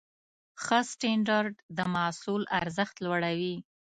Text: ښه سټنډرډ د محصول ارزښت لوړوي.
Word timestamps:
ښه 0.63 0.79
سټنډرډ 0.91 1.55
د 1.77 1.79
محصول 1.93 2.41
ارزښت 2.59 2.95
لوړوي. 3.05 3.55